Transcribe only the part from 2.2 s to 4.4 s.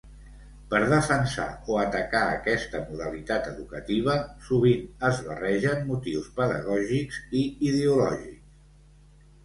aquesta modalitat educativa